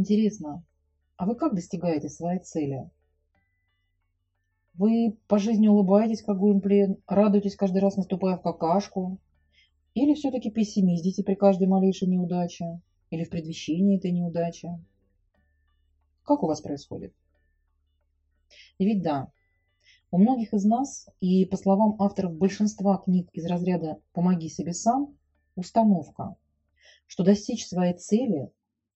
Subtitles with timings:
[0.00, 0.64] Интересно,
[1.18, 2.88] а вы как достигаете своей цели?
[4.72, 9.18] Вы по жизни улыбаетесь, как гуимплен, радуетесь каждый раз, наступая в какашку?
[9.92, 12.80] Или все-таки пессимистите при каждой малейшей неудаче?
[13.10, 14.70] Или в предвещении этой неудачи?
[16.22, 17.12] Как у вас происходит?
[18.78, 19.30] И ведь да,
[20.10, 25.14] у многих из нас, и по словам авторов большинства книг из разряда «Помоги себе сам»,
[25.56, 26.36] установка,
[27.06, 28.50] что достичь своей цели,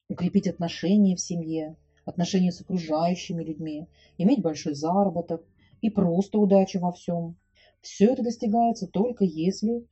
[0.08, 3.86] укрепить отношения в семье, отношения с окружающими людьми,
[4.18, 5.44] иметь большой заработок
[5.80, 7.36] и просто удачу во всем,
[7.80, 9.86] все это достигается только если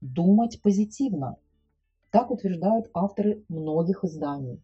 [0.00, 1.36] думать позитивно.
[2.10, 4.62] Так утверждают авторы многих изданий.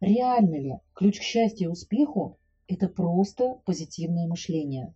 [0.00, 4.94] Реально ли ключ к счастью и успеху– это просто позитивное мышление?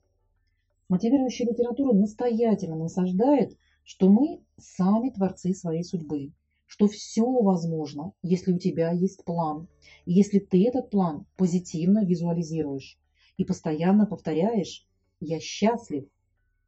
[0.89, 6.33] Мотивирующая литература настоятельно насаждает, что мы сами творцы своей судьбы,
[6.73, 9.69] что все возможно, если у тебя есть план,
[10.07, 12.99] если ты этот план позитивно визуализируешь
[13.37, 14.89] и постоянно повторяешь
[15.21, 16.09] «я счастлив»,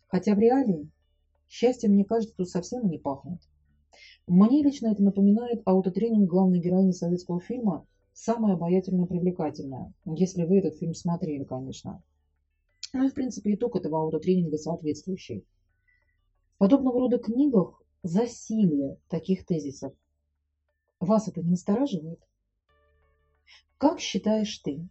[0.08, 0.90] хотя в реалии
[1.48, 3.40] счастьем, мне кажется, тут совсем не пахнет.
[4.26, 10.76] Мне лично это напоминает аутотренинг главной героини советского фильма «Самая обаятельная привлекательная», если вы этот
[10.76, 12.02] фильм смотрели, конечно.
[12.92, 15.46] Ну и, в принципе, итог этого аутотренинга соответствующий.
[16.56, 19.94] В подобного рода книгах засилие таких тезисов.
[21.00, 22.20] Вас это не настораживает?
[23.78, 24.86] Как считаешь ты?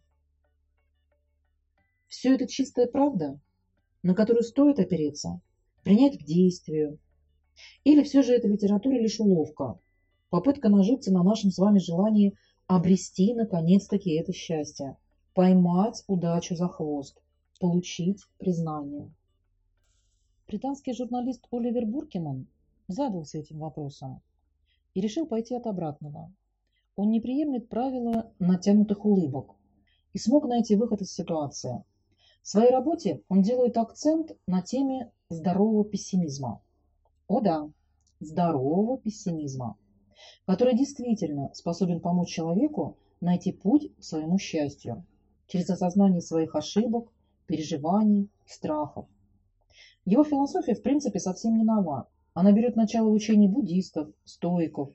[2.08, 3.39] Все это чистая правда,
[4.02, 5.41] на которую стоит опереться,
[5.84, 7.00] принять к действию,
[7.84, 9.80] или все же эта литература лишь уловка,
[10.30, 14.97] попытка нажиться на нашем с вами желании обрести наконец-таки это счастье,
[15.36, 17.22] поймать удачу за хвост,
[17.59, 19.14] получить признание.
[20.47, 22.47] Британский журналист Оливер Буркинан
[22.87, 24.21] задался этим вопросом
[24.93, 26.31] и решил пойти от обратного.
[26.95, 29.55] Он не приемлет правила натянутых улыбок
[30.13, 31.83] и смог найти выход из ситуации.
[32.43, 36.61] В своей работе он делает акцент на теме здорового пессимизма.
[37.27, 37.69] О да,
[38.19, 39.77] здорового пессимизма,
[40.45, 45.05] который действительно способен помочь человеку найти путь к своему счастью
[45.47, 47.11] через осознание своих ошибок,
[47.47, 49.07] переживаний, страхов.
[50.05, 52.09] Его философия, в принципе, совсем не нова.
[52.33, 54.89] Она берет начало в учении буддистов, стоиков,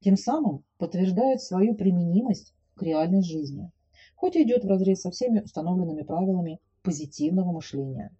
[0.00, 3.70] тем самым подтверждает свою применимость к реальной жизни,
[4.16, 8.14] хоть и идет вразрез со всеми установленными правилами позитивного мышления.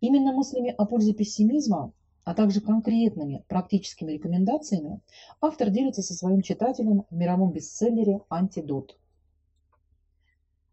[0.00, 1.92] Именно мыслями о пользе пессимизма
[2.24, 5.00] а также конкретными практическими рекомендациями,
[5.40, 8.98] автор делится со своим читателем в мировом бестселлере «Антидот».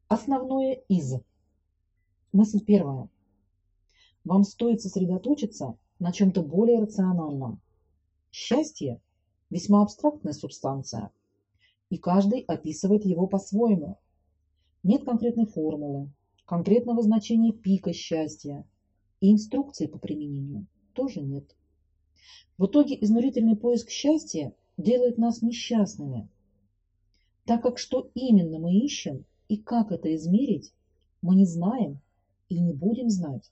[0.07, 1.15] Основное из.
[2.31, 3.09] Мысль первая.
[4.23, 7.61] Вам стоит сосредоточиться на чем-то более рациональном.
[8.31, 8.99] Счастье–
[9.51, 11.11] весьма абстрактная субстанция,
[11.91, 13.99] и каждый описывает его по-своему.
[14.81, 16.09] Нет конкретной формулы,
[16.45, 18.65] конкретного значения пика счастья
[19.19, 21.55] и инструкции по применению– тоже нет.
[22.57, 26.27] В итоге изнурительный поиск счастья делает нас несчастными,
[27.45, 30.73] так как что именно мы ищем и как это измерить,
[31.21, 31.99] мы не знаем
[32.49, 33.51] и не будем знать.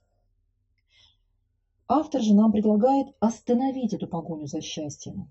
[1.92, 5.28] Автор же нам предлагает остановить эту погоню за счастьем.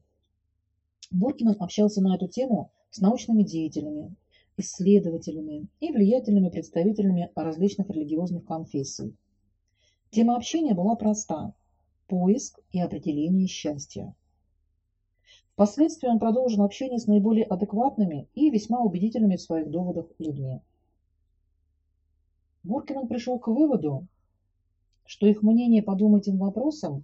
[1.09, 4.13] Буркинов общался на эту тему с научными деятелями,
[4.57, 9.15] исследователями и влиятельными представителями различных религиозных конфессий.
[10.09, 11.53] Тема общения была проста
[12.07, 14.13] поиск и определение счастья.
[15.53, 20.59] Впоследствии он продолжил общение с наиболее адекватными и весьма убедительными в своих доводах людьми.
[22.63, 24.09] Буркин пришел к выводу,
[25.09, 27.03] что их мнение по этим вопросам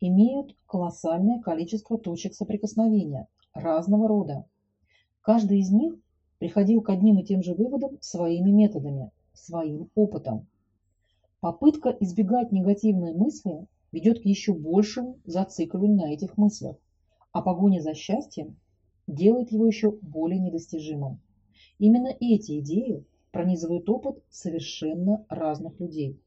[0.00, 4.44] имеют колоссальное количество точек соприкосновения разного рода.
[5.22, 5.94] Каждый из них
[6.38, 10.46] приходил к одним и тем же выводам своими методами, своим опытом.
[11.40, 16.76] Попытка избегать негативной мысли ведет к еще большему зацикливанию на этих мыслях,
[17.32, 18.58] а погоня за счастьем
[19.06, 21.18] делает его еще более недостижимым.
[21.78, 26.20] Именно эти идеи пронизывают опыт совершенно разных людей.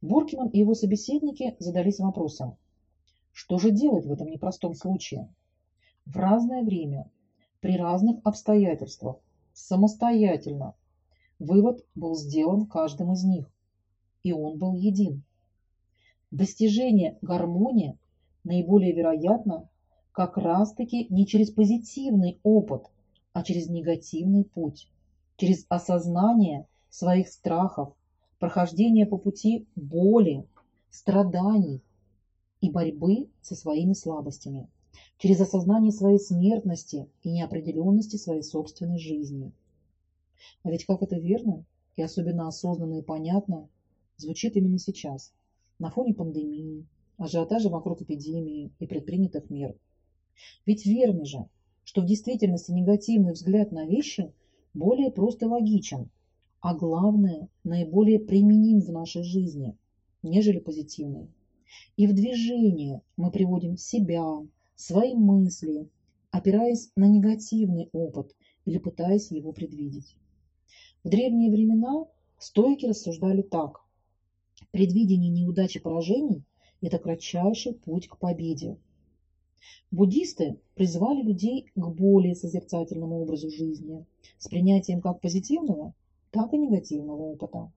[0.00, 2.56] Буркиман и его собеседники задались вопросом,
[3.32, 5.28] что же делать в этом непростом случае?
[6.04, 7.10] В разное время,
[7.60, 9.16] при разных обстоятельствах,
[9.52, 10.74] самостоятельно.
[11.38, 13.50] Вывод был сделан каждым из них,
[14.22, 15.22] и он был един.
[16.30, 17.98] Достижение гармонии
[18.44, 19.68] наиболее вероятно
[20.12, 22.86] как раз-таки не через позитивный опыт,
[23.32, 24.88] а через негативный путь,
[25.36, 27.94] через осознание своих страхов,
[28.42, 30.44] прохождение по пути боли,
[30.90, 31.80] страданий
[32.60, 34.68] и борьбы со своими слабостями,
[35.18, 39.52] через осознание своей смертности и неопределенности своей собственной жизни.
[40.64, 43.68] А ведь как это верно и особенно осознанно и понятно
[44.16, 45.32] звучит именно сейчас,
[45.78, 46.84] на фоне пандемии,
[47.18, 49.76] ажиотажа вокруг эпидемии и предпринятых мер.
[50.66, 51.46] Ведь верно же,
[51.84, 54.32] что в действительности негативный взгляд на вещи
[54.74, 56.10] более просто логичен,
[56.62, 59.76] а главное, наиболее применим в нашей жизни,
[60.22, 61.28] нежели позитивный.
[61.96, 64.24] И в движение мы приводим себя,
[64.76, 65.88] свои мысли,
[66.30, 70.16] опираясь на негативный опыт или пытаясь его предвидеть.
[71.02, 72.06] В древние времена
[72.38, 73.80] стойки рассуждали так.
[74.70, 76.44] Предвидение неудач и поражений–
[76.80, 78.78] это кратчайший путь к победе.
[79.90, 84.06] Буддисты призвали людей к более созерцательному образу жизни,
[84.38, 85.92] с принятием как позитивного,
[86.32, 87.70] так и негативного опыта.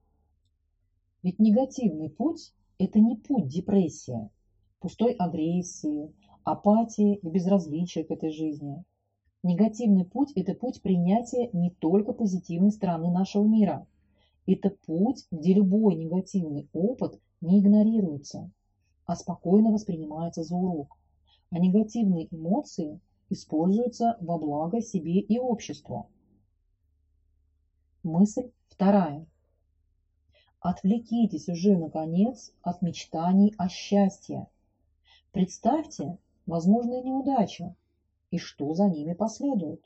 [1.22, 4.30] Ведь негативный путь– это не путь депрессия,
[4.80, 8.82] пустой агрессии, апатии и безразличия к этой жизни.
[9.42, 13.86] Негативный путь– это путь принятия не только позитивной стороны нашего мира.
[14.46, 18.50] Это путь, где любой негативный опыт не игнорируется,
[19.04, 20.96] а спокойно воспринимается за урок.
[21.50, 26.08] А негативные эмоции используются во благо себе и обществу.
[28.06, 29.26] Мысль вторая.
[30.60, 34.46] Отвлекитесь уже, наконец, от мечтаний о счастье.
[35.32, 36.16] Представьте,
[36.46, 37.74] возможные неудачи
[38.30, 39.84] и что за ними последует.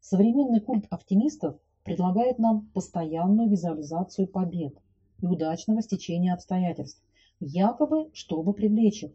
[0.00, 4.74] Современный культ оптимистов предлагает нам постоянную визуализацию побед
[5.22, 7.02] и удачного стечения обстоятельств,
[7.40, 9.12] якобы чтобы привлечь их.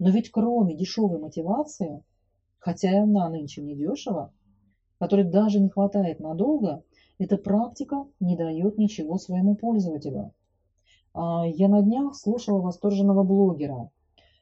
[0.00, 2.02] Но ведь кроме дешевой мотивации,
[2.58, 4.32] хотя и она нынче не дешево,
[4.98, 6.82] которой даже не хватает надолго,
[7.22, 10.32] эта практика не дает ничего своему пользователю.
[11.14, 13.90] А, я на днях слушала восторженного блогера,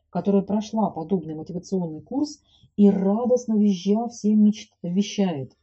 [0.09, 2.41] которая прошла подобный мотивационный курс
[2.77, 4.73] и радостно визжа всем мечт...
[4.83, 5.57] вещает.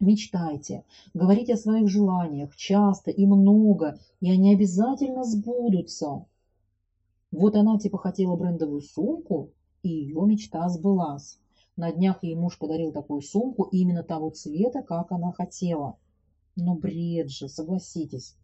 [0.00, 0.84] Мечтайте,
[1.14, 6.26] говорите о своих желаниях часто и много, и они обязательно сбудутся.
[7.30, 9.50] Вот она типа хотела брендовую сумку,
[9.82, 11.38] и ее мечта сбылась.
[11.76, 15.96] На днях ей муж подарил такую сумку именно того цвета, как она хотела.
[16.60, 18.36] Но бред же, согласитесь.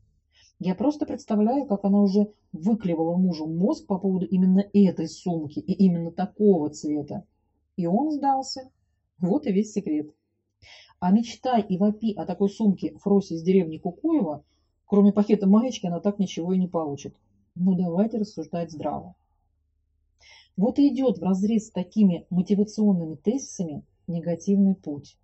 [0.60, 5.72] Я просто представляю, как она уже выклевала мужу мозг по поводу именно этой сумки и
[5.72, 7.26] именно такого цвета.
[7.76, 8.70] И он сдался.
[9.18, 10.14] Вот и весь секрет.
[11.00, 14.44] А мечтай и вопи о такой сумке Фросе из деревни Кукуева,
[14.86, 17.16] кроме пакета маечки, она так ничего и не получит.
[17.56, 19.16] Ну давайте рассуждать здраво.
[20.56, 25.18] Вот и идет в разрез с такими мотивационными тезисами негативный путь.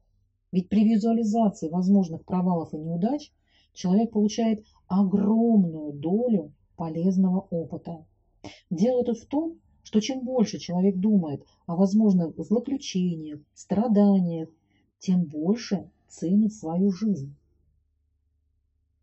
[0.52, 3.32] Ведь при визуализации возможных провалов и неудач
[3.72, 8.04] человек получает огромную долю полезного опыта.
[8.70, 14.48] Дело тут в том, что чем больше человек думает о возможных злоключениях, страданиях,
[14.98, 17.34] тем больше ценит свою жизнь.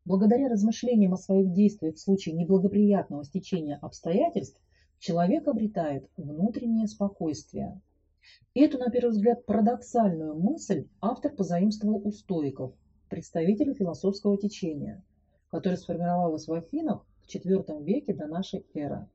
[0.06, 4.62] Благодаря размышлениям о своих действиях в случае неблагоприятного стечения обстоятельств,
[5.00, 7.82] человек обретает внутреннее спокойствие.
[8.54, 12.74] Эту, на первый взгляд, парадоксальную мысль автор позаимствовал у стоиков,
[13.10, 15.04] представителей философского течения–
[15.50, 19.08] которая сформировалась в Афинах в IV веке до нашей эры.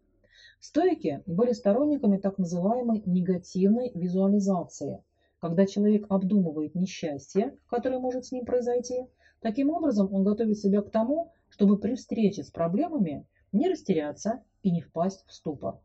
[0.61, 5.03] Стоики были сторонниками так называемой негативной визуализации,
[5.41, 9.07] когда человек обдумывает несчастье, которое может с ним произойти.
[9.41, 14.71] Таким образом, он готовит себя к тому, чтобы при встрече с проблемами не растеряться и
[14.71, 15.81] не впасть в ступор.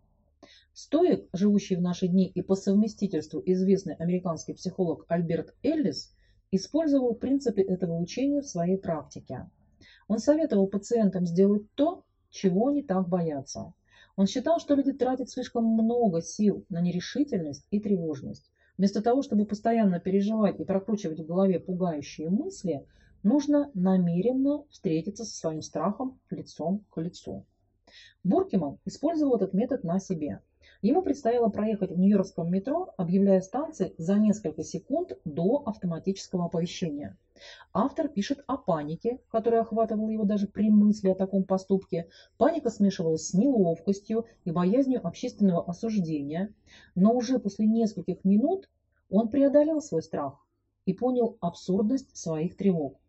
[0.80, 6.14] Стоик, живущий в наши дни и по совместительству известный американский психолог Альберт Эллис,
[6.52, 9.50] использовал принципы этого учения в своей практике.
[10.08, 13.74] Он советовал пациентам сделать то, чего они так боятся.
[14.16, 18.52] Он считал, что люди тратят слишком много сил на нерешительность и тревожность.
[18.78, 22.86] Вместо того, чтобы постоянно переживать и прокручивать в голове пугающие мысли,
[23.24, 27.48] нужно намеренно встретиться со своим страхом лицом к лицу.
[28.24, 30.40] Буркиман использовал этот метод на себе.
[30.82, 37.18] Ему предстояло проехать в Нью-Йоркском метро, объявляя станции за несколько секунд до автоматического оповещения.
[37.74, 42.10] Автор пишет о панике, которая охватывала его даже при мысли о таком поступке.
[42.38, 46.54] Паника смешивалась с неловкостью и боязнью общественного осуждения,
[46.94, 48.70] но уже после нескольких минут
[49.10, 50.46] он преодолел свой страх
[50.86, 53.00] и понял абсурдность своих тревог.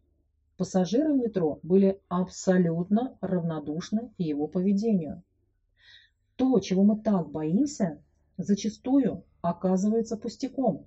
[0.56, 5.22] Пассажиры метро были абсолютно равнодушны к его поведению.
[6.38, 8.00] То, чего мы так боимся,
[8.36, 10.86] зачастую оказывается пустяком.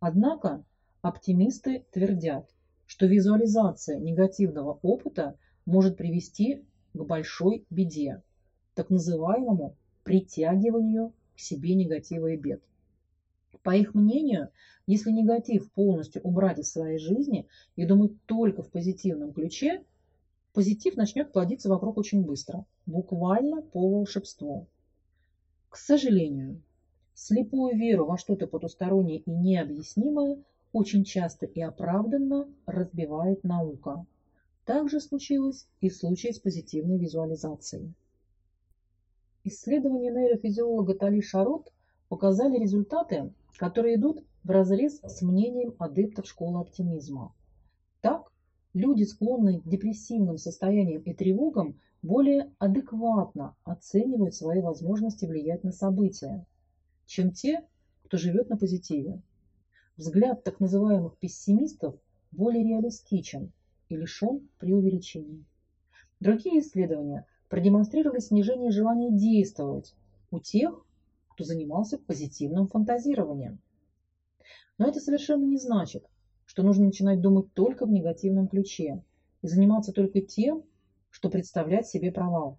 [0.00, 0.64] Однако
[1.02, 2.48] оптимисты твердят,
[2.86, 5.36] что визуализация негативного опыта
[5.66, 8.22] может привести к большой беде,
[8.74, 12.62] так называемому притягиванию к себе негатива и бед.
[13.62, 14.48] По их мнению,
[14.86, 17.46] если негатив полностью убрать из своей жизни
[17.76, 19.84] и думать только в позитивном ключе,
[20.52, 24.66] позитив начнет плодиться вокруг очень быстро, буквально по волшебству.
[25.68, 26.60] К сожалению,
[27.14, 30.42] слепую веру во что-то потустороннее и необъяснимое
[30.72, 34.06] очень часто и оправданно разбивает наука.
[34.64, 37.92] Так же случилось и в случае с позитивной визуализацией.
[39.44, 41.72] Исследования нейрофизиолога Тали Шарот
[42.08, 47.34] показали результаты, которые идут вразрез с мнением адептов школы оптимизма.
[48.74, 56.46] Люди, склонные к депрессивным состояниям и тревогам, более адекватно оценивают свои возможности влиять на события,
[57.06, 57.66] чем те,
[58.04, 59.20] кто живет на позитиве.
[59.96, 61.96] Взгляд так называемых пессимистов
[62.30, 63.52] более реалистичен
[63.90, 65.44] и лишен преувеличений.
[66.18, 69.94] Другие исследования продемонстрировали снижение желания действовать
[70.30, 70.82] у тех,
[71.28, 73.60] кто занимался позитивным фантазированием.
[74.78, 76.06] Но это совершенно не значит,
[76.52, 79.02] что нужно начинать думать только в негативном ключе
[79.40, 80.64] и заниматься только тем,
[81.08, 82.58] что представляет себе провал.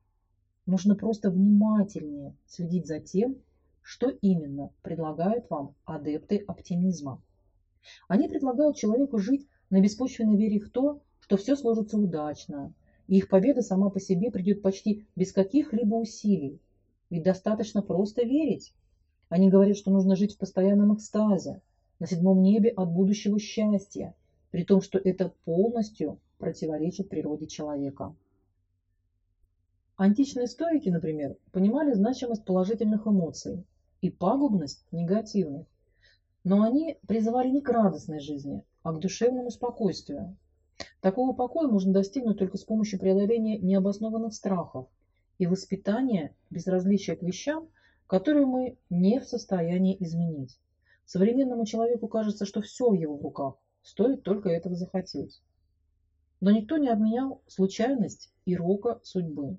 [0.65, 3.37] Нужно просто внимательнее следить за тем,
[3.83, 7.21] что именно предлагают вам адепты оптимизма.
[8.07, 12.73] Они предлагают человеку жить на беспочвенной вере в то, что все сложится удачно,
[13.05, 16.59] и их победа сама по себе придет почти без каких-либо усилий.
[17.11, 18.73] Ведь достаточно просто верить.
[19.29, 21.61] Они говорят, что нужно жить в постоянном экстазе,
[22.03, 24.13] на седьмом небе от будущего счастья,
[24.51, 28.13] при том, что это полностью противоречит природе человека.
[29.95, 33.63] Античные стоики, например, понимали значимость положительных эмоций
[34.01, 35.65] и пагубность негативных,
[36.43, 40.35] но они призывали не к радостной жизни, а к душевному спокойствию.
[40.99, 44.89] Такого покоя можно достигнуть только с помощью преодоления необоснованных страхов
[45.37, 47.69] и воспитания безразличия к вещам,
[48.07, 50.59] которые мы не в состоянии изменить.
[51.05, 55.41] Современному человеку кажется, что все в его руках, стоит только этого захотеть.
[56.39, 59.57] Но никто не отменял случайность и рока судьбы.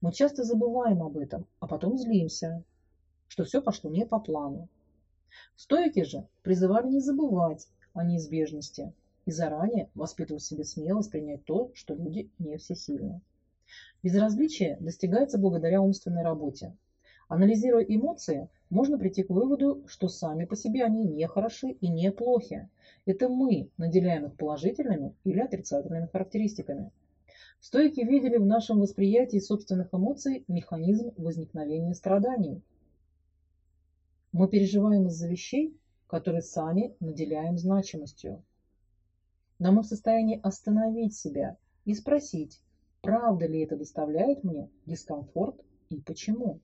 [0.00, 2.62] Мы часто забываем об этом, а потом злимся,
[3.28, 4.68] что все пошло не по плану.
[5.54, 8.92] Стоики же призывали не забывать о неизбежности
[9.24, 13.20] и заранее воспитывать в себе смелость принять то, что люди не всесильны.
[14.02, 16.76] Безразличие достигается благодаря умственной работе.
[17.28, 22.10] Анализируя эмоции, можно прийти к выводу, что сами по себе они не хороши и не
[22.10, 22.68] плохи.
[23.04, 26.90] Это мы наделяем их положительными или отрицательными характеристиками.
[27.60, 32.62] Стойки видели в нашем восприятии собственных эмоций механизм возникновения страданий.
[34.32, 38.42] Мы переживаем из-за вещей, которые сами наделяем значимостью.
[39.58, 42.60] Но мы в состоянии остановить себя и спросить,
[43.00, 46.60] правда ли это доставляет мне дискомфорт и почему.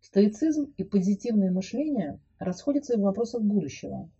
[0.00, 4.10] Стоицизм и позитивное мышление расходятся в вопросах будущего.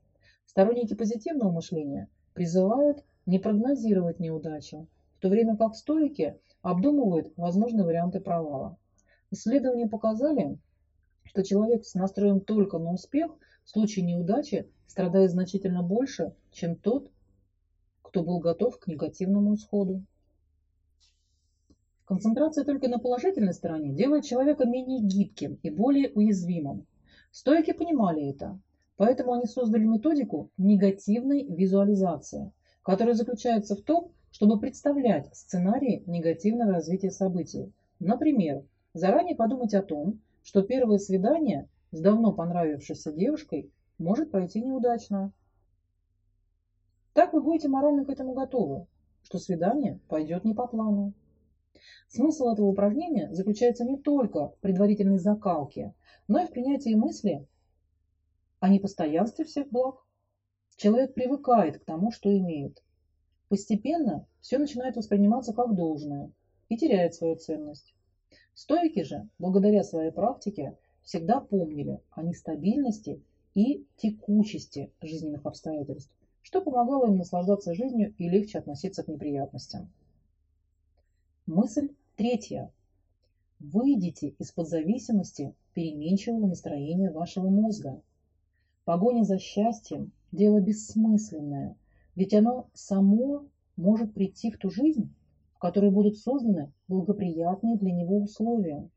[0.44, 8.20] Сторонники позитивного мышления призывают не прогнозировать неудачи, в то время как стойки обдумывают возможные варианты
[8.20, 8.76] провала.
[9.30, 10.58] Исследования показали,
[11.24, 13.30] что человек с настроем только на успех
[13.64, 17.10] в случае неудачи страдает значительно больше, чем тот,
[18.02, 20.04] кто был готов к негативному исходу.
[22.10, 26.84] Концентрация только на положительной стороне делает человека менее гибким и более уязвимым.
[27.30, 28.58] Стойки понимали это,
[28.96, 32.50] поэтому они создали методику негативной визуализации,
[32.82, 37.72] которая заключается в том, чтобы представлять сценарии негативного развития событий.
[38.00, 45.30] Например, заранее подумать о том, что первое свидание с давно понравившейся девушкой может пройти неудачно.
[47.12, 48.88] Так вы будете морально к этому готовы,
[49.22, 51.14] что свидание пойдет не по плану.
[52.08, 55.94] Смысл этого упражнения заключается не только в предварительной закалке,
[56.26, 57.46] но и в принятии мысли
[58.58, 60.04] о непостоянстве всех благ.
[60.76, 62.82] Человек привыкает к тому, что имеет.
[63.48, 66.32] Постепенно все начинает восприниматься как должное
[66.68, 67.94] и теряет свою ценность.
[68.54, 73.22] Стойки же, благодаря своей практике, всегда помнили о нестабильности
[73.54, 76.12] и текучести жизненных обстоятельств,
[76.42, 79.92] что помогало им наслаждаться жизнью и легче относиться к неприятностям.
[81.52, 82.72] Мысль третья.
[83.58, 88.00] Выйдите из-под зависимости переменчивого настроения вашего мозга.
[88.84, 91.76] Погоня за счастьем– дело бессмысленное,
[92.14, 95.12] ведь оно само может прийти в ту жизнь,
[95.52, 98.88] в которой будут созданы благоприятные для него условия.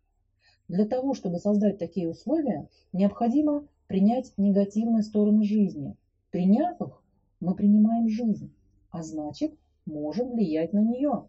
[0.67, 5.95] Для того, чтобы создать такие условия, необходимо принять негативные стороны жизни.
[6.29, 7.01] Приняв их,
[7.39, 8.53] мы принимаем жизнь,
[8.91, 9.55] а значит,
[9.87, 11.27] можем влиять на нее.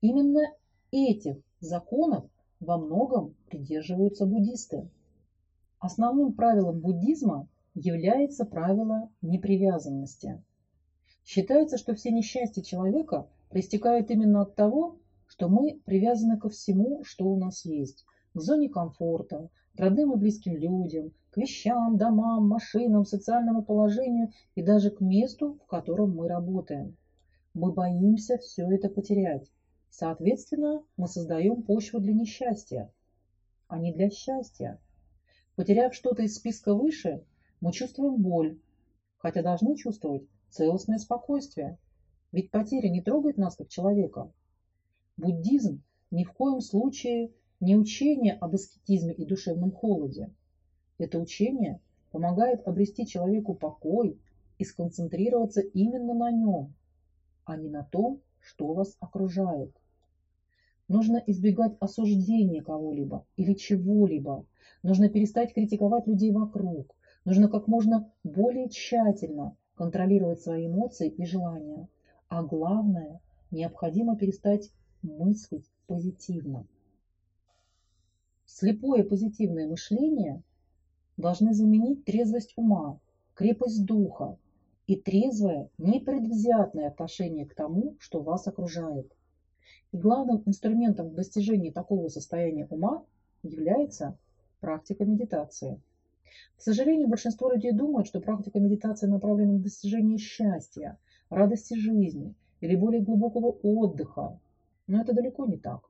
[0.00, 0.40] Именно
[0.90, 2.24] этих законов
[2.60, 4.88] во многом придерживаются буддисты.
[5.78, 10.42] Основным правилом буддизма является правило непривязанности.
[11.24, 17.26] Считается, что все несчастья человека проистекают именно от того, что мы привязаны ко всему, что
[17.26, 23.04] у нас есть, к зоне комфорта, к родным и близким людям, к вещам, домам, машинам,
[23.04, 26.96] социальному положению и даже к месту, в котором мы работаем.
[27.54, 29.50] Мы боимся все это потерять.
[29.90, 32.92] Соответственно, мы создаем почву для несчастья,
[33.66, 34.80] а не для счастья.
[35.56, 37.24] Потеряв что-то из списка выше,
[37.60, 38.60] мы чувствуем боль,
[39.16, 41.78] хотя должны чувствовать целостное спокойствие.
[42.30, 44.32] Ведь потеря не трогает нас как человека.
[45.16, 50.30] Буддизм ни в коем случае не учение об аскетизме и душевном холоде.
[50.98, 51.80] Это учение
[52.10, 54.20] помогает обрести человеку покой
[54.58, 56.74] и сконцентрироваться именно на нем,
[57.44, 59.77] а не на том, что вас окружает.
[60.88, 64.46] Нужно избегать осуждения кого-либо или чего-либо.
[64.82, 66.96] Нужно перестать критиковать людей вокруг.
[67.26, 71.88] Нужно как можно более тщательно контролировать свои эмоции и желания.
[72.28, 74.70] А главное, необходимо перестать
[75.02, 76.66] мыслить позитивно.
[78.46, 80.42] Слепое позитивное мышление
[81.18, 82.98] должны заменить трезвость ума,
[83.34, 84.38] крепость духа
[84.86, 89.12] и трезвое, непредвзятное отношение к тому, что вас окружает.
[89.92, 93.04] И главным инструментом в достижении такого состояния ума
[93.42, 94.16] является
[94.60, 95.80] практика медитации.
[96.56, 100.98] К сожалению, большинство людей думают, что практика медитации направлена на достижение счастья,
[101.30, 104.38] радости жизни или более глубокого отдыха.
[104.86, 105.88] Но это далеко не так.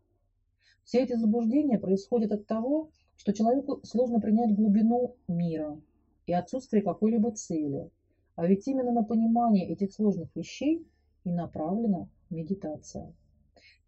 [0.85, 5.80] Все эти заблуждения происходят от того, что человеку сложно принять глубину мира
[6.26, 7.90] и отсутствие какой-либо цели.
[8.37, 10.87] А ведь именно на понимание этих сложных вещей
[11.25, 13.12] и направлена медитация.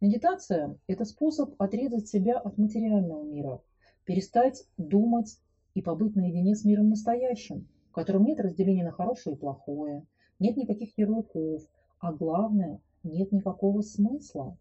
[0.02, 3.60] Медитация– это способ отрезать себя от материального мира,
[4.06, 5.38] перестать думать
[5.74, 10.06] и побыть наедине с миром настоящим, в котором нет разделения на хорошее и плохое,
[10.38, 11.64] нет никаких ярлыков,
[11.98, 14.56] а главное, нет никакого смысла.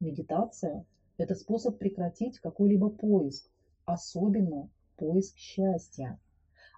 [0.00, 0.84] Медитация–
[1.16, 3.48] это способ прекратить какой-либо поиск,
[3.84, 6.18] особенно поиск счастья.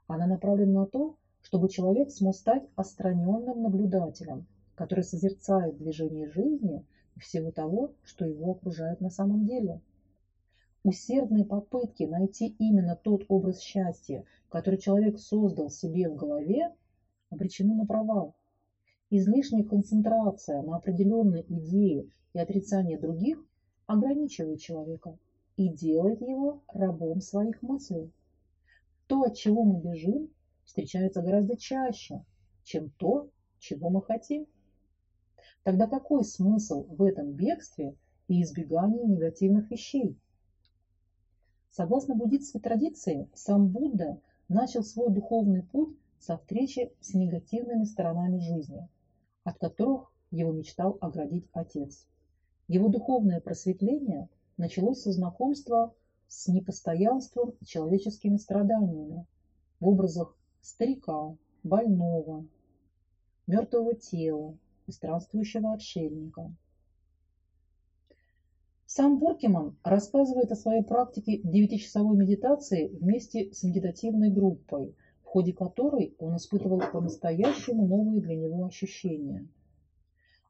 [0.09, 6.85] Она направлена на то, чтобы человек смог стать остраненным наблюдателем, который созерцает движение жизни
[7.19, 9.81] всего того, что его окружает на самом деле.
[10.85, 16.75] Усердные попытки найти именно тот образ счастья, который человек создал себе в голове,
[17.31, 18.35] обречены на провал.
[19.11, 23.43] Излишняя концентрация на определенной идее и отрицание других
[23.87, 25.19] ограничивает человека
[25.57, 28.13] и делает его рабом своих мыслей.
[29.07, 30.31] То, от чего мы бежим,
[30.65, 32.23] встречается гораздо чаще,
[32.63, 34.47] чем то, чего мы хотим.
[35.63, 37.95] Тогда какой смысл в этом бегстве
[38.29, 40.17] и избегании негативных вещей?
[41.71, 48.89] Согласно буддистской традиции, сам Будда начал свой духовный путь со встречи с негативными сторонами жизни,
[49.45, 52.07] от которых его мечтал оградить отец.
[52.67, 55.95] Его духовное просветление началось со знакомства
[56.27, 59.27] с непостоянством и человеческими страданиями
[59.81, 62.47] в образах старика, больного,
[63.47, 64.57] мертвого тела
[64.93, 66.53] странствующего отшельника.
[68.87, 76.15] Сам Буркиман рассказывает о своей практике девятичасовой медитации вместе с медитативной группой, в ходе которой
[76.19, 79.47] он испытывал по-настоящему новые для него ощущения.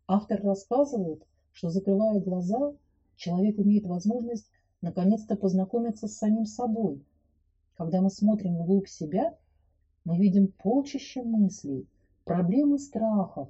[0.06, 2.74] Автор рассказывает, что закрывая глаза,
[3.16, 4.48] человек имеет возможность
[4.82, 7.02] наконец-то познакомиться с самим собой.
[7.76, 9.36] Когда мы смотрим вглубь себя,
[10.04, 11.88] мы видим полчища мыслей,
[12.24, 13.48] проблем и страхов,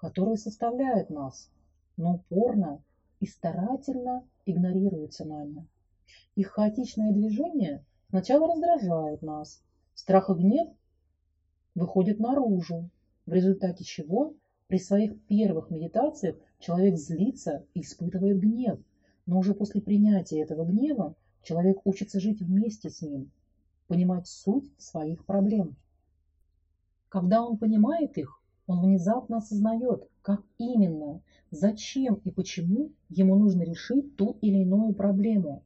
[0.00, 1.50] которые составляют нас,
[1.98, 2.82] но упорно
[3.20, 5.66] и старательно игнорируются нами.
[6.36, 9.62] Их хаотичное движение сначала раздражает нас,
[9.94, 10.68] страх и гнев
[11.74, 12.88] выходят наружу,
[13.26, 14.34] в результате чего
[14.68, 18.80] при своих первых медитациях человек злится и испытывает гнев,
[19.26, 23.30] но уже после принятия этого гнева человек учится жить вместе с ним,
[23.86, 25.76] понимать суть своих проблем.
[27.10, 28.39] Когда он понимает их,
[28.70, 35.64] он внезапно осознает, как именно, зачем и почему ему нужно решить ту или иную проблему.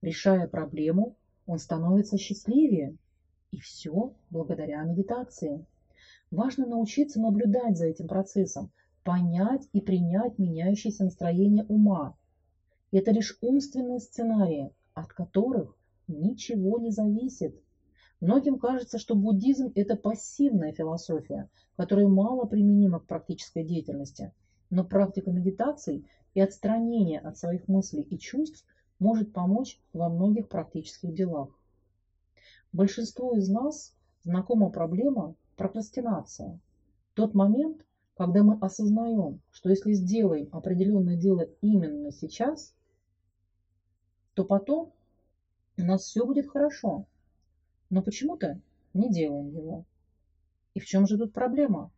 [0.00, 2.96] Решая проблему, он становится счастливее.
[3.50, 5.66] И все благодаря медитации.
[6.30, 8.70] Важно научиться наблюдать за этим процессом,
[9.04, 12.16] понять и принять меняющееся настроение ума.
[12.92, 17.62] Это лишь умственные сценарии, от которых ничего не зависит.
[18.20, 24.32] Многим кажется, что буддизм– это пассивная философия, которая мало применима к практической деятельности.
[24.70, 26.04] Но практика медитации
[26.34, 28.64] и отстранение от своих мыслей и чувств
[28.98, 31.50] может помочь во многих практических делах.
[32.72, 36.58] Большинство из нас знакома проблема прокрастинация.
[37.14, 37.84] Тот момент,
[38.16, 42.74] когда мы осознаем, что если сделаем определенное дело именно сейчас,
[44.34, 44.92] то потом
[45.76, 47.06] у нас все будет хорошо.
[47.90, 48.60] Но почему-то
[48.94, 49.84] не делаем его.
[50.74, 51.90] И в чем же тут проблема?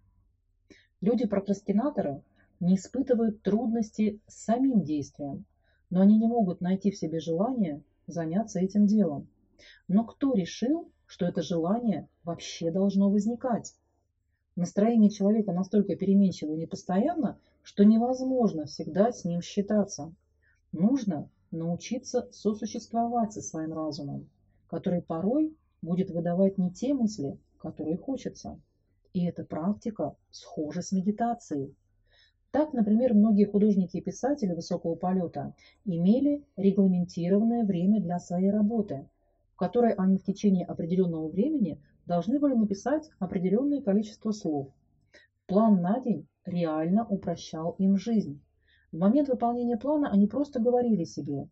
[1.01, 2.23] Люди-прокрастинаторы
[2.61, 5.45] не испытывают трудности с самим действием,
[5.89, 9.29] но они не могут найти в себе желание заняться этим делом.
[9.89, 13.75] Но кто решил, что это желание вообще должно возникать?
[14.57, 20.13] Настроение человека настолько переменчиво и непостоянно, что невозможно всегда с ним считаться.
[20.73, 24.29] Нужно научиться сосуществовать со своим разумом,
[24.69, 28.61] который порой будет выдавать не те мысли, которые хочется.
[29.13, 31.75] И эта практика схожа с медитацией.
[32.53, 39.09] Так, например, многие художники и писатели высокого полета имели регламентированное время для своей работы,
[39.53, 44.69] в которой они в течение определенного времени должны были написать определенное количество слов.
[45.47, 48.41] План на день реально упрощал им жизнь.
[48.91, 51.49] В момент выполнения плана они просто говорили себе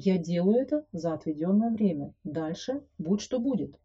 [0.00, 3.76] «Я делаю это за отведенное время, дальше будь что будет».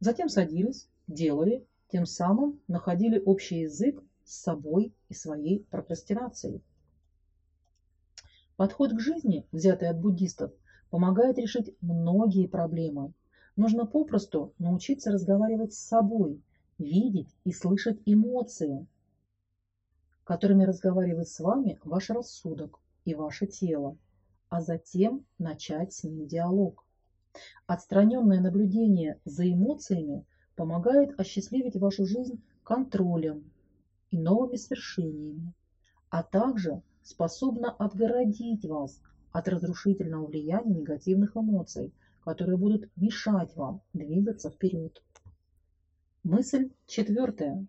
[0.00, 6.64] Затем садились, делали, тем самым находили общий язык с собой и своей прокрастинацией.
[8.56, 10.50] Подход к жизни, взятый от буддистов,
[10.90, 13.12] помогает решить многие проблемы.
[13.54, 16.42] Нужно попросту научиться разговаривать с собой,
[16.78, 18.84] видеть и слышать эмоции,
[20.24, 23.96] которыми разговаривает с вами ваш рассудок и ваше тело,
[24.54, 26.86] а затем начать с ним диалог.
[27.66, 33.50] Отстраненное наблюдение за эмоциями помогает осчастливить вашу жизнь контролем
[34.12, 35.52] и новыми свершениями,
[36.08, 44.50] а также способна отгородить вас от разрушительного влияния негативных эмоций, которые будут мешать вам двигаться
[44.50, 45.02] вперед.
[46.22, 47.66] Мысль четвертая.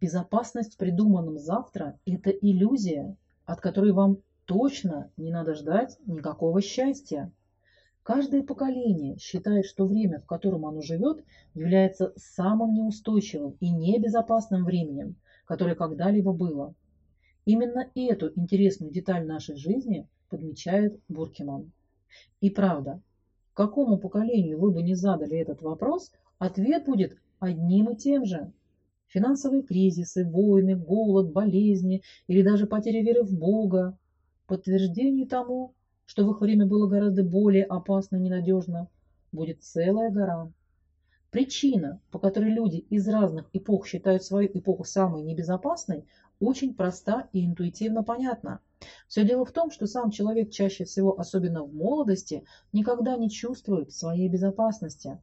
[0.00, 7.30] Безопасность в придуманном завтра– это иллюзия, от которой вам точно не надо ждать никакого счастья.
[8.02, 15.16] Каждое поколение считает, что время, в котором оно живет, является самым неустойчивым и небезопасным временем,
[15.44, 16.74] которое когда-либо было.
[17.44, 21.70] Именно эту интересную деталь нашей жизни подмечает Буркиман.
[22.40, 23.02] И правда,
[23.52, 28.50] какому поколению вы бы не задали этот вопрос, ответ будет одним и тем же.
[29.08, 33.98] Финансовые кризисы, войны, голод, болезни или даже потеря веры в Бога–
[34.48, 35.74] подтверждение тому,
[36.06, 38.88] что в их время было гораздо более опасно и ненадежно,
[39.30, 40.50] будет целая гора.
[41.30, 46.06] Причина, по которой люди из разных эпох считают свою эпоху самой небезопасной,
[46.40, 48.60] очень проста и интуитивно понятна.
[49.06, 53.92] Все дело в том, что сам человек чаще всего, особенно в молодости, никогда не чувствует
[53.92, 55.20] своей безопасности.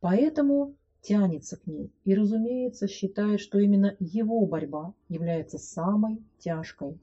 [0.00, 6.98] Поэтому тянется к ней и, разумеется, считает, что именно его борьба является самой тяжкой.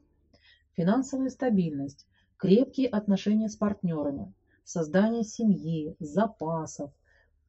[0.74, 2.06] Финансовая стабильность,
[2.38, 4.32] крепкие отношения с партнерами,
[4.64, 6.90] создание семьи, запасов,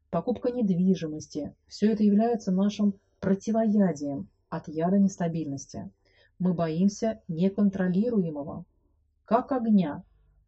[0.10, 5.90] покупка недвижимости– все это является нашим противоядием от яда нестабильности.
[6.38, 8.66] Мы боимся неконтролируемого,
[9.24, 10.04] как огня,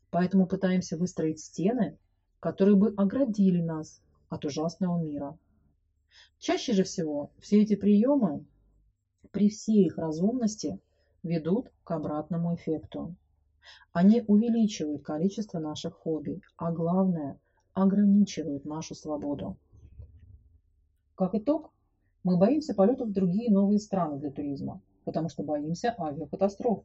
[0.09, 1.97] поэтому пытаемся выстроить стены,
[2.41, 5.37] которые бы оградили нас от ужасного мира.
[6.39, 8.45] Чаще же всего все эти приемы
[9.31, 10.79] при всей их разумности
[11.25, 13.15] ведут к обратному эффекту.
[13.91, 17.39] Они увеличивают количество наших хобби, а главное–
[17.73, 19.57] ограничивают нашу свободу.
[21.15, 21.73] Как итог,
[22.23, 26.83] мы боимся полетов в другие новые страны для туризма, потому что боимся авиакатастроф.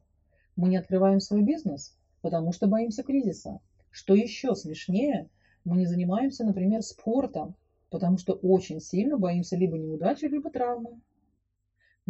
[0.55, 3.59] Мы не открываем свой бизнес, потому что боимся кризиса.
[3.89, 5.29] Что еще смешнее,
[5.63, 7.55] мы не занимаемся, например, спортом,
[7.89, 10.99] потому что очень сильно боимся либо неудачи, либо травмы.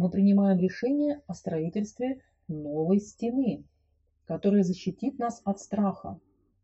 [0.02, 3.62] Мы принимаем решение о строительстве новой стены,
[4.24, 6.18] которая защитит нас от страха.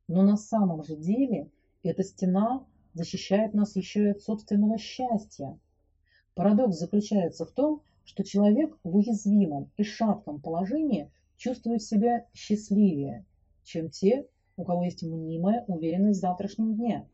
[0.08, 1.48] Но на самом же деле
[1.84, 5.56] эта стена защищает нас еще и от собственного счастья.
[6.34, 13.24] Парадокс заключается в том, что человек в уязвимом и шатком положении чувствует себя счастливее,
[13.62, 17.08] чем те, у кого есть мнимая уверенность в завтрашнем дне.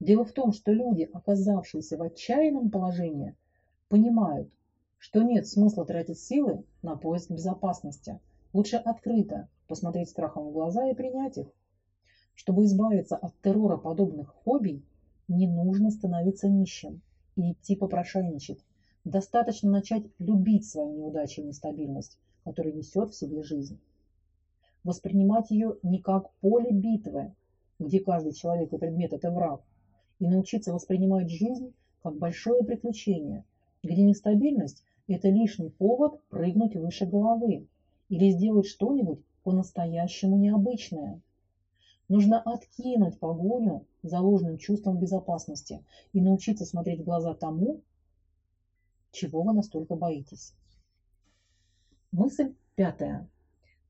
[0.00, 3.36] Дело в том, что люди, оказавшиеся в отчаянном положении,
[3.90, 4.50] понимают,
[4.98, 8.20] что нет смысла тратить силы на поиск безопасности.
[8.52, 11.46] Лучше открыто, посмотреть страхом в глаза и принять их.
[12.34, 14.84] Чтобы избавиться от террора подобных фобий,
[15.28, 17.00] не нужно становиться нищим
[17.36, 18.64] и идти попрошайничать.
[19.04, 23.80] Достаточно начать любить свои неудачи и нестабильность, которую несет в себе жизнь.
[24.84, 27.34] Воспринимать ее не как поле битвы,
[27.78, 29.62] где каждый человек и предмет– это враг,
[30.18, 33.44] и научиться воспринимать жизнь как большое приключение,
[33.82, 37.66] где нестабильность– это лишний повод прыгнуть выше головы
[38.08, 41.20] или сделать что-нибудь по-настоящему необычное.
[42.08, 47.82] Нужно откинуть погоню за ложным чувством безопасности и научиться смотреть в глаза тому,
[49.10, 50.54] чего вы настолько боитесь.
[52.12, 53.28] Мысль пятая.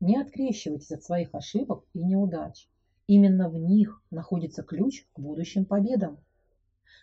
[0.01, 2.69] Не открещивайтесь от своих ошибок и неудач.
[3.09, 6.19] Именно в них находится ключ к будущим победам.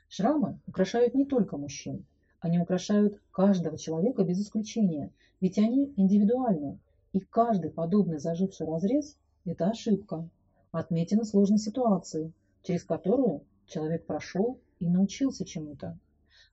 [0.08, 2.06] Шрамы украшают не только мужчин.
[2.46, 6.78] Они украшают каждого человека без исключения, ведь они индивидуальны,
[7.12, 10.30] и каждый подобный заживший разрез– это ошибка,
[10.72, 15.98] отметина сложной ситуации, через которую человек прошел и научился чему-то.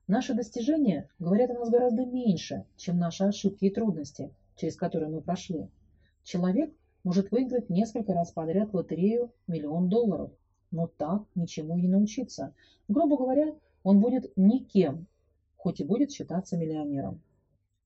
[0.07, 5.21] Наши достижения говорят о нас гораздо меньше, чем наши ошибки и трудности, через которые мы
[5.21, 5.69] прошли.
[6.23, 10.31] Человек может выиграть несколько раз подряд в лотерею миллион долларов,
[10.71, 12.55] но так ничему и не научиться.
[12.87, 13.53] Грубо говоря,
[13.83, 15.05] он будет никем,
[15.63, 17.21] хоть и будет считаться миллионером.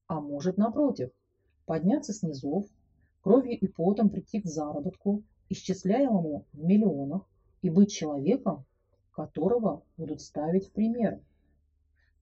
[0.08, 1.12] А может, напротив,
[1.64, 2.66] подняться с низов,
[3.22, 7.22] кровью и потом прийти к заработку, исчисляемому в миллионах,
[7.62, 8.64] и быть человеком,
[9.12, 11.20] которого будут ставить в пример.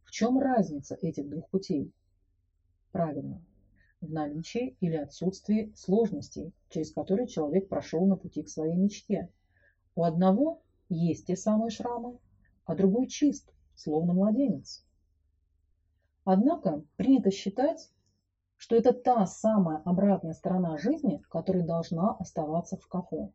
[0.05, 1.91] В чем разница этих двух путей?
[2.93, 3.43] Правильно,
[4.03, 9.31] в наличии или отсутствии сложностей, через которые человек прошел на пути к своей мечте.
[9.95, 12.19] У одного есть те самые шрамы,
[12.67, 14.86] а другой чист, словно младенец.
[16.29, 17.89] Однако принято считать,
[18.57, 23.33] что это та самая обратная сторона жизни, которая должна оставаться в шкафу.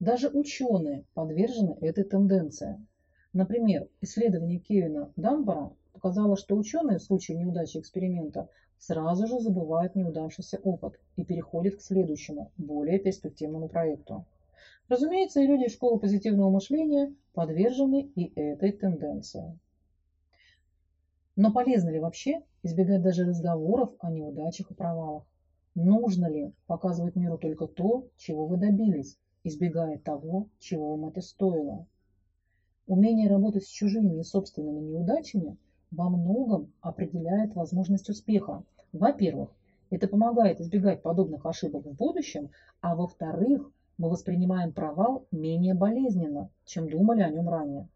[0.00, 2.84] Даже ученые подвержены этой тенденции.
[3.32, 10.58] Например, исследование Кевина Данбора показало, что ученые в случае неудачи эксперимента сразу же забывают неудавшийся
[10.58, 14.26] опыт и переходят к следующему, более перспективному проекту.
[14.88, 19.56] Разумеется, и люди школы позитивного мышления подвержены и этой тенденции.
[21.34, 25.24] Но полезно ли вообще избегать даже разговоров о неудачах и провалах?
[25.74, 31.86] Нужно ли показывать миру только то, чего вы добились, избегая того, чего вам это стоило?
[32.86, 35.56] Умение работать с чужими и собственными неудачами
[35.90, 38.64] во многом определяет возможность успеха.
[38.92, 39.54] Во-первых,
[39.88, 42.50] это помогает избегать подобных ошибок в будущем,
[42.82, 47.88] а во-вторых, мы воспринимаем провал менее болезненно, чем думали о нем ранее.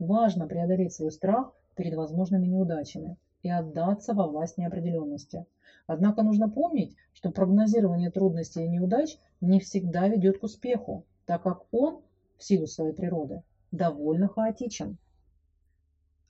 [0.00, 5.46] Важно преодолеть свой страх перед возможными неудачами и отдаться во власть неопределенности.
[5.86, 11.66] Однако нужно помнить, что прогнозирование трудностей и неудач не всегда ведет к успеху, так как
[11.70, 12.00] он,
[12.38, 14.96] в силу своей природы, довольно хаотичен.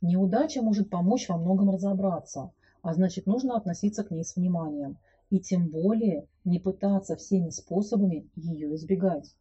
[0.01, 2.53] Неудача может помочь во многом разобраться,
[2.83, 4.99] а значит нужно относиться к ней с вниманием
[5.31, 9.35] и тем более не пытаться всеми способами ее избегать.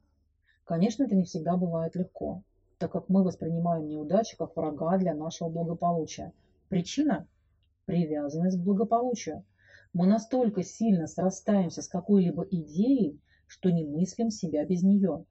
[0.64, 2.44] Конечно, это не всегда бывает легко,
[2.84, 6.34] так как мы воспринимаем неудачи как врага для нашего благополучия.
[6.68, 7.26] Причина–
[7.86, 9.46] привязанность к благополучию.
[9.94, 15.24] Мы настолько сильно срастаемся с какой-либо идеей, что не мыслим себя без нее.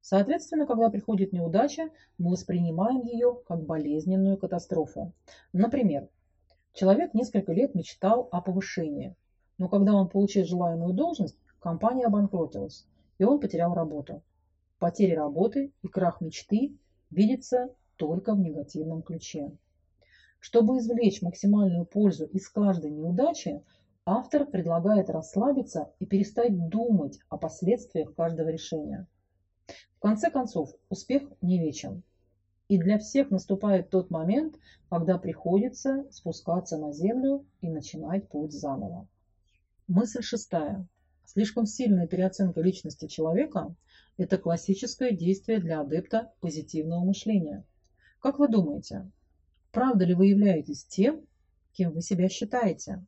[0.00, 5.12] Соответственно, когда приходит неудача, мы воспринимаем ее как болезненную катастрофу.
[5.52, 6.08] Например,
[6.74, 9.16] человек несколько лет мечтал о повышении,
[9.58, 12.86] но когда он получил желаемую должность, компания обанкротилась,
[13.18, 14.22] и он потерял работу.
[14.78, 16.78] Потеря работы и крах мечты
[17.10, 19.50] видится только в негативном ключе.
[20.38, 23.62] Чтобы извлечь максимальную пользу из каждой неудачи,
[24.06, 29.06] автор предлагает расслабиться и перестать думать о последствиях каждого решения.
[29.96, 32.02] В конце концов, успех не вечен.
[32.68, 34.56] И для всех наступает тот момент,
[34.88, 39.06] когда приходится спускаться на землю и начинать путь заново.
[39.88, 40.86] Мысль шестая.
[41.32, 43.72] Слишком сильная переоценка личности человека–
[44.16, 47.64] это классическое действие для адепта позитивного мышления.
[48.18, 49.08] Как вы думаете,
[49.70, 51.24] правда ли вы являетесь тем,
[51.72, 53.06] кем вы себя считаете?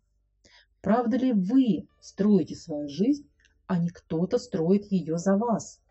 [0.81, 3.29] Правда ли вы строите свою жизнь,
[3.67, 5.83] а не кто-то строит ее за вас?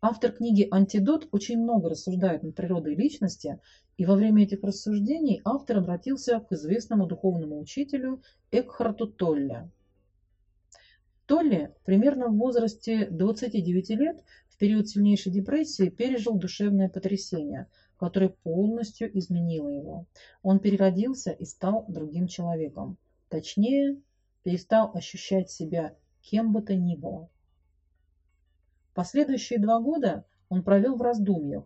[0.00, 3.60] Автор книги «Антидот» очень много рассуждает над природой личности,
[3.96, 8.20] и во время этих рассуждений автор обратился к известному духовному учителю
[8.50, 9.70] Экхарту Толле.
[11.26, 19.16] Толли примерно в возрасте 29 лет в период сильнейшей депрессии пережил душевное потрясение, которое полностью
[19.16, 20.06] изменило его.
[20.42, 22.98] Он переродился и стал другим человеком.
[23.28, 24.00] Точнее,
[24.42, 27.28] перестал ощущать себя кем бы то ни было.
[28.94, 31.64] Последующие два года он провел в раздумьях,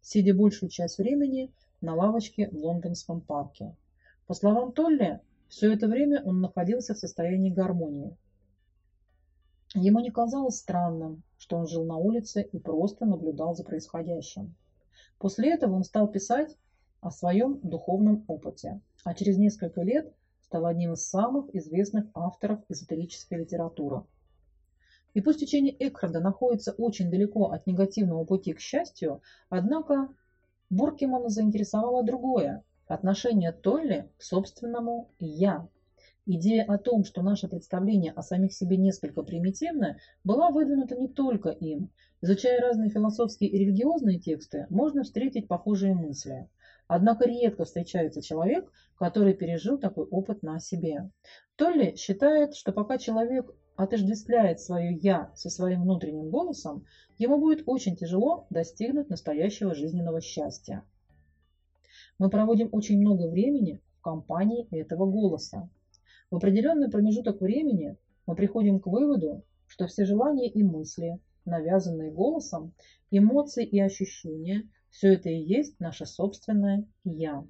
[0.00, 3.76] сидя большую часть времени на лавочке в лондонском парке.
[4.26, 8.16] По словам Толли, все это время он находился в состоянии гармонии.
[9.74, 14.54] Ему не казалось странным, что он жил на улице и просто наблюдал за происходящим.
[15.18, 16.56] После этого он стал писать
[17.00, 23.38] о своем духовном опыте, а через несколько лет стал одним из самых известных авторов эзотерической
[23.38, 24.04] литературы.
[25.14, 30.08] И пусть учение Экхарда находится очень далеко от негативного пути к счастью, однако
[30.68, 35.68] Буркемана заинтересовало другое– отношение Толли к собственному «я».
[36.24, 41.48] Идея о том, что наше представление о самих себе несколько примитивно, была выдвинута не только
[41.48, 41.90] им.
[42.20, 46.48] Изучая разные философские и религиозные тексты, можно встретить похожие мысли.
[46.86, 51.10] Однако редко встречается человек, который пережил такой опыт на себе.
[51.56, 56.86] Толли считает, что пока человек отождествляет свое «я» со своим внутренним голосом,
[57.18, 60.84] ему будет очень тяжело достигнуть настоящего жизненного счастья.
[62.20, 65.68] Мы проводим очень много времени в компании этого голоса.
[66.32, 72.72] В определенный промежуток времени мы приходим к выводу, что все желания и мысли, навязанные голосом,
[73.10, 77.46] эмоции и ощущения– все это и есть наше собственное «я».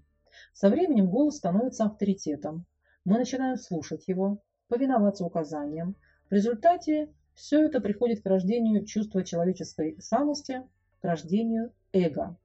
[0.53, 2.66] Со временем голос становится авторитетом.
[3.05, 5.95] Мы начинаем слушать его, повиноваться указаниям,
[6.29, 10.61] в результате все это приходит к рождению чувства человеческой самости,
[11.01, 12.37] к рождению эго.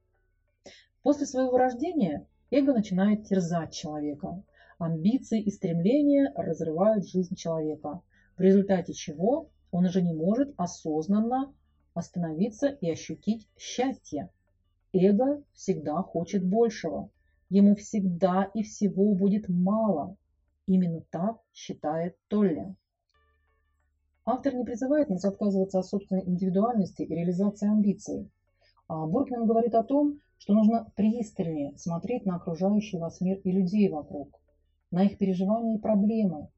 [1.01, 4.43] После своего рождения эго начинает терзать человека.
[4.77, 8.01] Амбиции и стремления разрывают жизнь человека,
[8.37, 11.53] в результате чего он уже не может осознанно
[11.93, 14.29] остановиться и ощутить счастье.
[14.93, 17.09] Эго всегда хочет большего.
[17.49, 20.15] Ему всегда и всего будет мало.
[20.67, 22.75] Именно так считает Толли.
[24.25, 28.29] Автор не призывает нас отказываться от собственной индивидуальности и реализации амбиций.
[28.87, 33.89] А Буркман говорит о том, что нужно пристальнее смотреть на окружающий вас мир и людей
[33.89, 34.39] вокруг,
[34.91, 36.49] на их переживания и проблемы,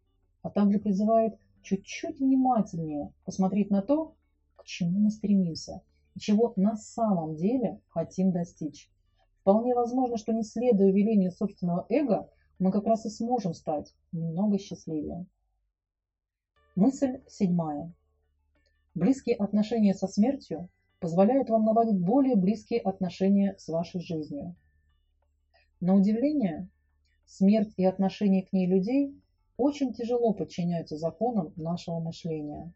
[0.42, 4.15] а также призывает чуть-чуть внимательнее посмотреть на то,
[4.56, 5.82] к чему мы стремимся
[6.15, 8.89] и чего на самом деле хотим достичь.
[9.42, 14.60] Вполне возможно, что не следуя велению собственного эго, мы как раз и сможем стать немного
[14.60, 15.26] счастливее.
[16.76, 17.92] Мысль седьмая.
[18.96, 24.56] Близкие отношения со смертью позволяют вам наладить более близкие отношения с вашей жизнью.
[25.80, 26.68] На удивление,
[27.30, 29.15] смерть и отношения к ней людей
[29.58, 32.74] очень тяжело подчиняются законам нашего мышления.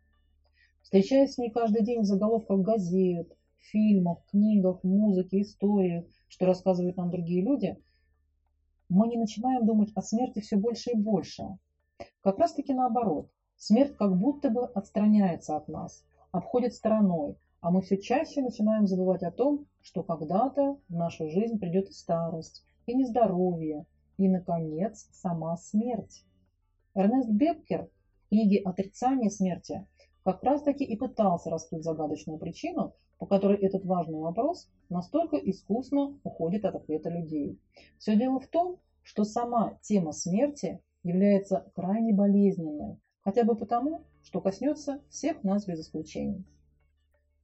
[0.82, 7.10] Встречаясь с ней каждый день в заголовках газет, фильмах, книгах, музыке, историях, что рассказывают нам
[7.10, 7.78] другие люди,
[8.90, 11.58] мы не начинаем думать о смерти все больше и больше.
[12.22, 13.30] Как раз таки наоборот–
[13.66, 19.24] Смерть как будто бы отстраняется от нас, обходит стороной, а мы все чаще начинаем забывать
[19.24, 23.86] о том, что когда-то в нашу жизнь придет старость, и нездоровье,
[24.24, 26.24] и, наконец, сама смерть.
[26.96, 27.90] Эрнест Беккер
[28.26, 29.86] в книге «Отрицание смерти»
[30.24, 36.64] как раз-таки и пытался раскрыть загадочную причину, по которой этот важный вопрос настолько искусно уходит
[36.64, 37.60] от ответа людей.
[37.98, 44.40] Все дело в том, что сама тема смерти является крайне болезненной, хотя бы потому, что
[44.40, 46.46] коснется всех нас без исключения.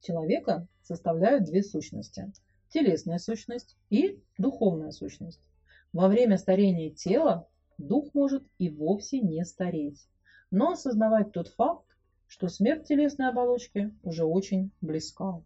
[0.00, 2.32] Человека составляют две сущности–
[2.70, 5.42] телесная сущность и духовная сущность.
[5.92, 7.48] Во время старения тела
[7.78, 10.06] дух может и вовсе не стареть,
[10.50, 11.86] но осознавать тот факт,
[12.26, 15.42] что смерть телесной оболочки уже очень близка.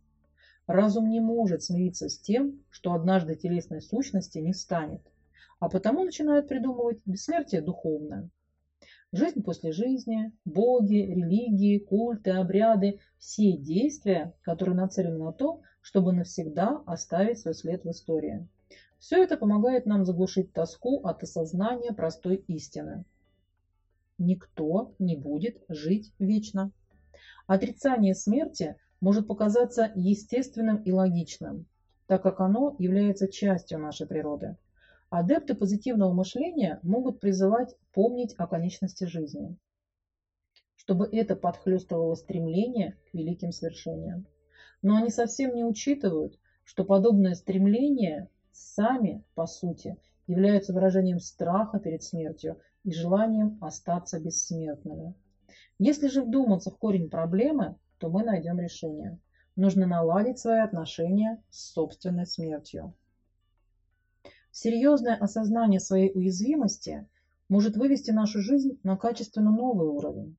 [0.66, 5.02] Разум не может смириться с тем, что однажды телесной сущности не станет,
[5.60, 8.28] а потому начинает придумывать бессмертие духовное–
[9.16, 16.82] Жизнь после жизни, боги, религии, культы, обряды– все действия, которые нацелены на то, чтобы навсегда
[16.84, 18.48] оставить свой след в истории.
[18.98, 23.04] Все это помогает нам заглушить тоску от осознания простой истины.
[24.18, 26.72] Никто не будет жить вечно.
[27.46, 31.66] Отрицание смерти может показаться естественным и логичным,
[32.06, 34.56] так как оно является частью нашей природы.
[35.10, 39.56] Адепты позитивного мышления могут призывать помнить о конечности жизни,
[40.76, 44.26] чтобы это подхлестывало стремление к великим свершениям.
[44.82, 49.96] Но они совсем не учитывают, что подобное стремление сами, по сути,
[50.26, 55.14] являются выражением страха перед смертью и желанием остаться бессмертными.
[55.78, 59.18] Если же вдуматься в корень проблемы, то мы найдем решение.
[59.56, 62.94] Нужно наладить свои отношения с собственной смертью.
[64.50, 67.08] Серьезное осознание своей уязвимости
[67.48, 70.36] может вывести нашу жизнь на качественно новый уровень.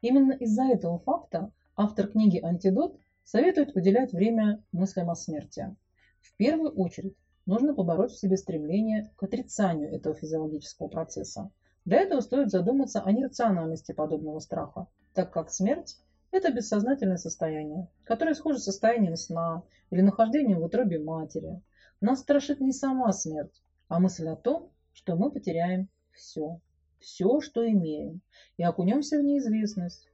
[0.00, 5.74] Именно из-за этого факта автор книги «Антидот» советует уделять время мыслям о смерти.
[6.22, 7.16] В первую очередь
[7.46, 11.50] нужно побороть в себе стремление к отрицанию этого физиологического процесса.
[11.84, 15.98] Для этого стоит задуматься о нерациональности подобного страха, так как смерть–
[16.30, 21.60] это бессознательное состояние, которое схоже с состоянием сна или нахождением в утробе матери–
[22.02, 26.60] Нас страшит не сама смерть, а мысль о том, что мы потеряем все,
[26.98, 28.22] все, что имеем,
[28.56, 30.08] и окунемся в неизвестность.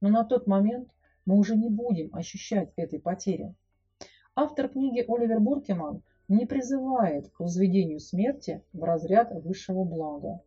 [0.00, 0.88] Но на тот момент
[1.26, 3.54] мы уже не будем ощущать этой потери.
[4.38, 10.42] Автор книги Оливер Буркеман не призывает к возведению смерти в разряд высшего блага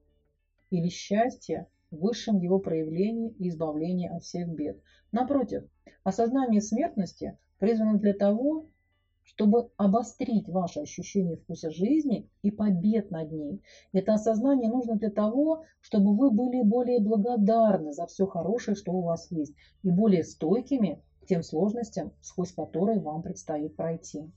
[0.69, 4.79] или счастья в высшем его проявлении и избавлении от всех бед.
[5.11, 5.63] Напротив,
[6.03, 8.67] осознание смертности призвано для того,
[9.23, 13.63] чтобы обострить ваше ощущение вкуса жизни и побед над ней.
[13.91, 19.01] Это осознание нужно для того, чтобы вы были более благодарны за все хорошее, что у
[19.01, 24.31] вас есть, и более стойкими тем сложностям, сквозь которые вам предстоит пройти.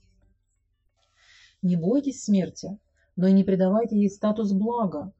[1.63, 2.77] Не бойтесь смерти,
[3.15, 5.11] но и не придавайте ей статус блага.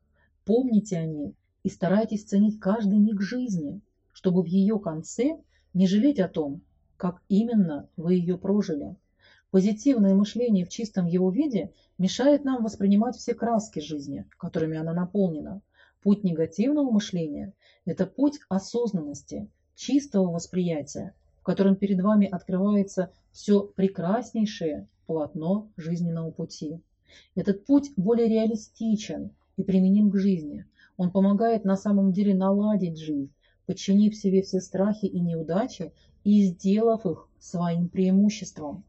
[0.45, 5.39] Помните о ней и старайтесь ценить каждый миг жизни, чтобы в ее конце
[5.73, 6.61] не жалеть о том,
[6.95, 8.95] как именно вы ее прожили.
[9.49, 15.63] Позитивное мышление в чистом его виде мешает нам воспринимать все краски жизни, которыми она наполнена.
[16.03, 17.53] Путь негативного мышления–
[17.85, 26.79] это путь осознанности, чистого восприятия, в котором перед вами открывается все прекраснейшее полотно жизненного пути.
[27.35, 30.65] Этот путь более реалистичен и применим к жизни.
[30.95, 33.29] Он помогает на самом деле наладить жизнь,
[33.65, 35.91] подчинив себе все страхи и неудачи
[36.23, 38.85] и сделав их своим преимуществом.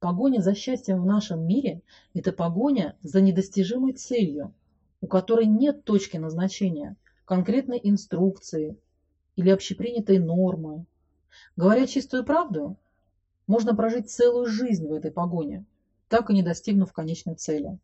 [0.00, 1.80] Погоня за счастьем в нашем мире–
[2.12, 4.52] это погоня за недостижимой целью,
[5.00, 8.76] у которой нет точки назначения, конкретной инструкции
[9.36, 10.86] или общепринятой нормы.
[11.56, 12.76] Говоря чистую правду,
[13.46, 15.64] можно прожить целую жизнь в этой погоне,
[16.08, 17.78] так и не достигнув конечной цели.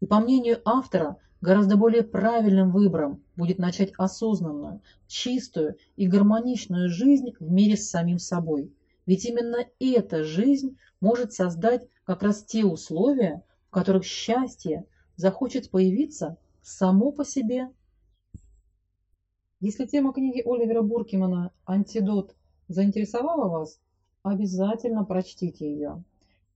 [0.00, 7.32] И по мнению автора, гораздо более правильным выбором будет начать осознанную, чистую и гармоничную жизнь
[7.38, 8.72] в мире с самим собой.
[9.06, 14.84] Ведь именно эта жизнь может создать как раз те условия, в которых счастье
[15.16, 17.70] захочет появиться само по себе.
[19.62, 22.34] Если тема книги Оливера Буркимана «Антидот»
[22.68, 23.78] заинтересовала вас,
[24.22, 26.02] обязательно прочтите ее.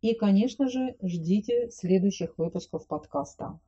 [0.01, 3.61] И, конечно же, ждите следующих выпусков подкаста.